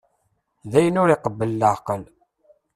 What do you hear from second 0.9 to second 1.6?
ur iqebbel